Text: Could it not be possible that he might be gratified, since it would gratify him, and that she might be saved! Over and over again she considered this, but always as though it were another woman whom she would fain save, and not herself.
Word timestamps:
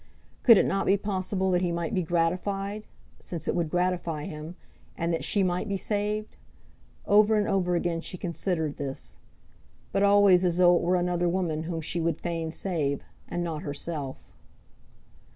Could 0.41 0.57
it 0.57 0.65
not 0.65 0.87
be 0.87 0.97
possible 0.97 1.51
that 1.51 1.61
he 1.61 1.71
might 1.71 1.93
be 1.93 2.01
gratified, 2.01 2.87
since 3.19 3.47
it 3.47 3.53
would 3.53 3.69
gratify 3.69 4.25
him, 4.25 4.55
and 4.97 5.13
that 5.13 5.23
she 5.23 5.43
might 5.43 5.69
be 5.69 5.77
saved! 5.77 6.37
Over 7.05 7.35
and 7.35 7.47
over 7.47 7.75
again 7.75 8.01
she 8.01 8.17
considered 8.17 8.77
this, 8.77 9.17
but 9.91 10.01
always 10.01 10.43
as 10.43 10.57
though 10.57 10.75
it 10.75 10.81
were 10.81 10.95
another 10.95 11.29
woman 11.29 11.65
whom 11.65 11.81
she 11.81 12.01
would 12.01 12.19
fain 12.19 12.49
save, 12.49 13.03
and 13.27 13.43
not 13.43 13.61
herself. 13.61 14.33